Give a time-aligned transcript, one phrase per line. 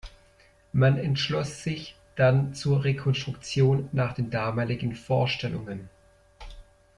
[0.73, 5.89] Man entschloss sich dann zur Rekonstruktion nach den damaligen Vorstellungen.